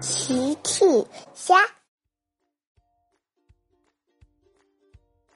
[0.00, 0.84] 奇趣
[1.32, 1.56] 虾，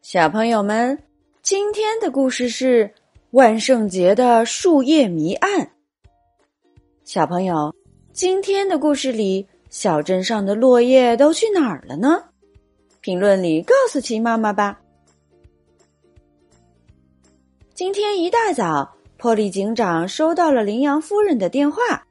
[0.00, 0.98] 小朋友们，
[1.42, 2.94] 今天的故事是
[3.32, 5.72] 万圣节的树叶谜案。
[7.04, 7.74] 小朋友，
[8.14, 12.24] 今天的故事里，小镇上的落叶都去哪儿了呢？
[13.02, 14.80] 评论里告诉奇妈妈吧。
[17.74, 22.06] 今天一大早，波利警长收到了羚羊夫人的电话。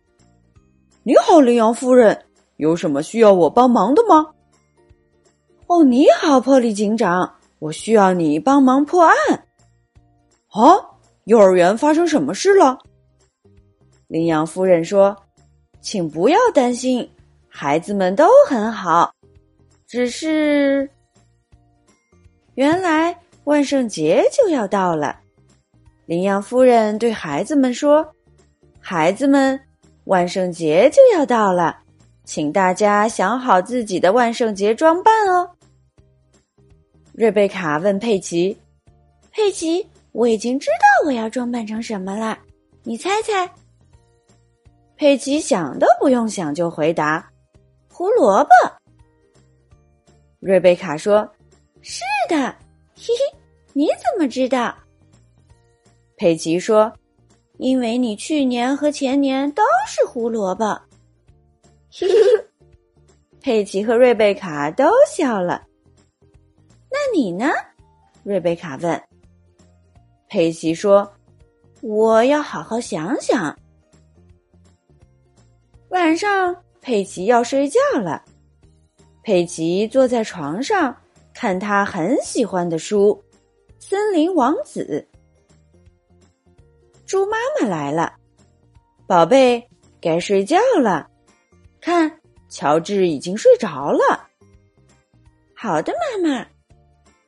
[1.02, 2.24] 你好，羚羊夫人。
[2.57, 4.27] 有什么需要我帮忙的吗？
[5.67, 9.16] 哦，你好，破例警长，我需要你帮忙破案。
[10.47, 10.61] 啊，
[11.25, 12.77] 幼儿园发生什么事了？
[14.07, 15.17] 羚羊夫人说
[15.81, 17.09] ：“请不要担心，
[17.49, 19.13] 孩子们都很好，
[19.88, 20.89] 只是……
[22.53, 25.19] 原来万圣节就要到了。”
[26.05, 28.08] 羚羊夫人对孩子们说
[28.80, 29.59] ：“孩子们，
[30.03, 31.80] 万圣节就要到了。”
[32.25, 35.49] 请大家想好自己的万圣节装扮哦。
[37.13, 38.58] 瑞贝卡问佩奇
[39.31, 42.38] ：“佩奇，我已经知道我要装扮成什么了，
[42.83, 43.50] 你猜猜？”
[44.97, 47.30] 佩奇想都不用想就回答
[47.94, 48.50] ：“胡萝卜。”
[50.41, 51.30] 瑞贝卡说
[51.81, 52.35] ：“是的，
[52.95, 53.38] 嘿嘿，
[53.73, 54.75] 你怎么知道？”
[56.17, 56.91] 佩奇说
[57.59, 60.80] ：“因为你去年和前年都是胡萝卜。”
[63.41, 65.65] 佩奇和瑞贝卡都笑了。
[66.89, 67.51] 那你呢？
[68.23, 69.01] 瑞贝卡问。
[70.27, 71.09] 佩奇说
[71.81, 73.57] ：“我要好好想想。”
[75.89, 78.23] 晚上，佩奇要睡觉了。
[79.21, 80.95] 佩奇坐在床上，
[81.33, 83.23] 看他很喜欢的书
[83.85, 85.07] 《森林王子》。
[87.05, 88.13] 猪妈妈来了，
[89.07, 89.69] 宝贝，
[90.01, 91.09] 该睡觉了。
[91.86, 92.11] 看，
[92.50, 94.28] 乔治已经睡着了。
[95.53, 96.47] 好的，妈妈。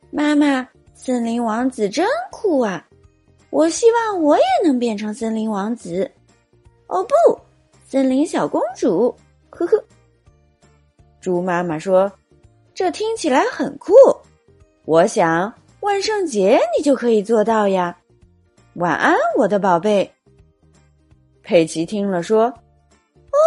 [0.09, 2.83] 妈妈，森林王子真酷啊！
[3.51, 6.09] 我希望我也能变成森林王子。
[6.87, 7.39] 哦不，
[7.87, 9.15] 森林小公主。
[9.51, 9.83] 呵呵。
[11.21, 12.11] 猪妈妈说
[12.73, 13.93] ：“这听起来很酷。
[14.85, 17.95] 我想万圣节你就可以做到呀。”
[18.73, 20.11] 晚安，我的宝贝。
[21.43, 22.51] 佩奇听了说：“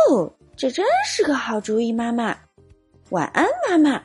[0.09, 2.37] 哦。”这真是个好主意，妈妈。
[3.09, 4.03] 晚安，妈妈。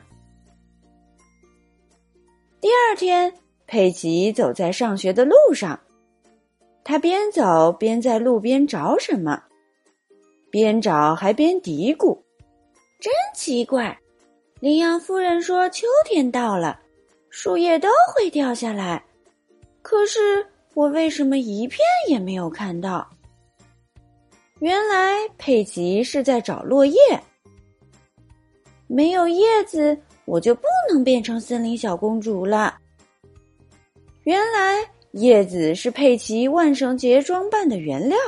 [2.62, 3.30] 第二天，
[3.66, 5.78] 佩奇走在上学的路上，
[6.82, 9.42] 他边走边在路边找什么，
[10.50, 12.22] 边找还边嘀咕
[12.98, 14.00] ：“真奇怪，
[14.58, 16.80] 羚羊夫人说秋天到了，
[17.28, 19.04] 树叶都会掉下来，
[19.82, 23.06] 可是我为什么一片也没有看到？”
[24.60, 26.96] 原来佩奇是在找落叶，
[28.86, 32.78] 没有叶子，我就不能变成森林小公主了。
[34.22, 38.18] 原来叶子是佩奇万圣节装扮的原料。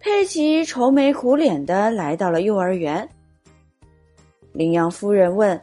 [0.00, 3.08] 佩奇愁眉苦脸的来到了幼儿园。
[4.52, 5.56] 羚羊夫人问：“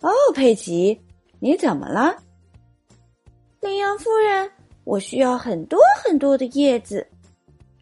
[0.00, 0.98] 哦，佩奇，
[1.38, 2.16] 你怎么了？”
[3.60, 4.50] 羚羊夫人，
[4.84, 7.06] 我需要很多很多的叶子。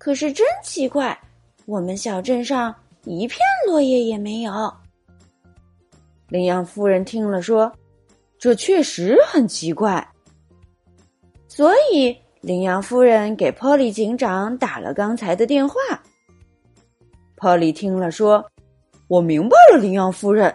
[0.02, 1.16] 可是真奇怪，
[1.64, 2.74] 我们小镇上
[3.04, 4.74] 一片落叶也没有。
[6.26, 7.72] 羚羊夫人听了说
[8.36, 10.04] ：“这确实很奇怪。”
[11.46, 15.76] 所以羚羊夫人给波利警长打了刚才的电话。
[17.36, 18.44] 波利听了说
[19.06, 20.52] ：“我明白了，羚羊夫人。”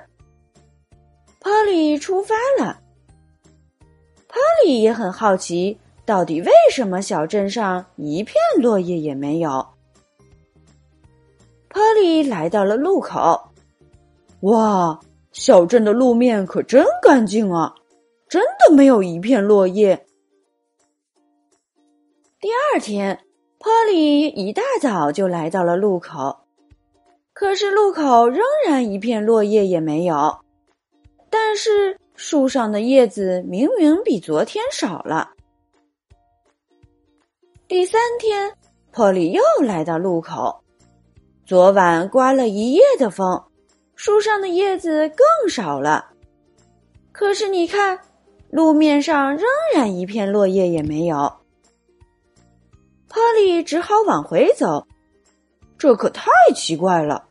[1.40, 2.81] 波利出发了。
[4.28, 5.79] 波利也很好奇。
[6.07, 9.68] 到底为什么小镇上一片落叶也没有？
[11.68, 13.38] 波利来到了路口，
[14.40, 14.97] 哇，
[15.34, 17.75] 小镇的路面可真干净啊，
[18.29, 20.06] 真的没有一片落叶。
[22.40, 23.19] 第二天，
[23.59, 26.38] 波利一大早就来到了路口，
[27.34, 30.40] 可是路口仍然一片落叶也没有，
[31.29, 35.32] 但是树上的叶子明明比昨天少了。
[37.67, 38.49] 第三天，
[38.93, 40.64] 波利又来到路口。
[41.46, 43.43] 昨晚刮了一夜的风，
[43.93, 46.11] 树上的叶子更少了。
[47.11, 47.99] 可是你看，
[48.49, 49.43] 路面上仍
[49.75, 51.29] 然一片落叶也没有。
[53.09, 54.87] 波利只好往回走，
[55.78, 57.25] 这可太奇怪了。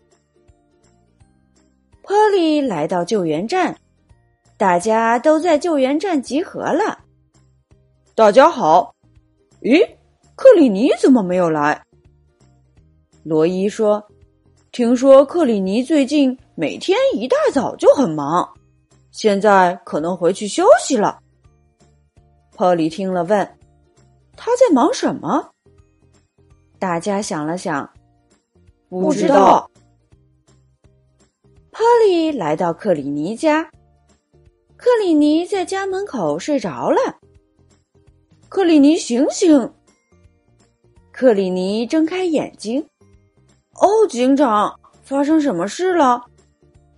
[2.03, 3.75] 波利来到救援站，
[4.59, 6.99] 大家都在救援站集合了。
[8.15, 8.95] 大家好，
[9.63, 9.96] 咦？
[10.37, 11.83] 克里尼怎么没有来？
[13.23, 14.07] 罗伊说
[14.71, 18.47] ：“听说克里尼最近每天一大早就很忙，
[19.11, 21.19] 现在可能回去休息了。
[22.55, 23.59] 波利听了问
[24.37, 25.53] ：“他在忙什么？”
[26.79, 27.91] 大家想了想，
[28.91, 29.71] 不知道。
[31.71, 33.71] 波利来到克里尼家，
[34.77, 36.99] 克里尼在家门口睡着了。
[38.51, 39.73] 克里尼，醒醒！
[41.19, 42.85] 克里尼睁开眼睛。
[43.81, 46.23] 哦，警长，发生什么事了？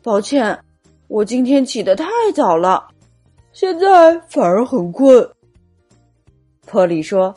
[0.03, 0.59] 抱歉，
[1.07, 2.89] 我今天起得太早了，
[3.53, 5.31] 现在反而很困。
[6.67, 7.33] 波利说。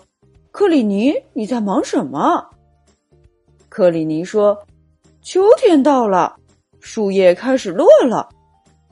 [0.50, 2.50] 克里尼，你在忙什么？
[3.70, 4.58] 克里尼说
[5.22, 6.36] ：“秋天到了，
[6.80, 8.28] 树叶开始落了。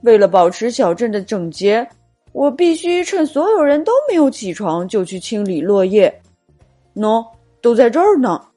[0.03, 1.89] 为了保持小镇的整洁，
[2.33, 6.21] 我必须趁所有人都没有起床就去清理落叶。
[6.95, 7.25] 喏，
[7.61, 8.47] 都在这儿呢。”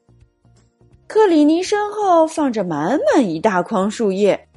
[1.06, 4.49] 克里尼身后放着满满一大筐树叶。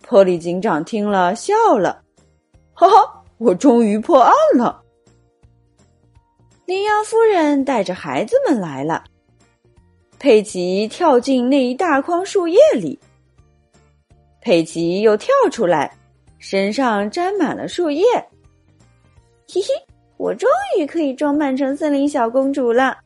[0.00, 2.02] 波利警长听了笑了
[2.72, 4.82] ：“哈哈，我终于破案了。”
[6.66, 9.04] 羚羊夫人带着孩子们来了。
[10.20, 12.98] 佩奇跳进那一大筐树叶里，
[14.40, 15.96] 佩奇又跳出来，
[16.38, 18.04] 身上沾满了树叶。
[19.52, 19.68] 嘿嘿，
[20.16, 20.48] 我终
[20.78, 22.96] 于可以装扮成森林小公主了。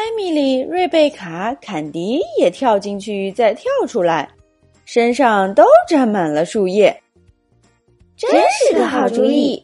[0.00, 4.30] 艾米丽、瑞贝卡、坎迪也跳进去，再跳出来，
[4.86, 7.02] 身上都沾满了树叶。
[8.16, 9.62] 真是个好主意。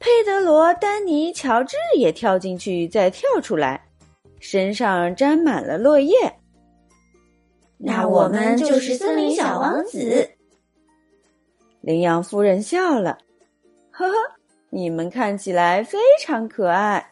[0.00, 3.80] 佩德罗、丹尼、乔治也跳进去，再跳出来，
[4.40, 6.12] 身上沾满了落叶。
[7.78, 10.28] 那我们就是森林小王子。
[11.80, 13.18] 羚羊夫人笑了，
[13.92, 14.14] 呵呵，
[14.70, 17.11] 你们看起来非常可爱。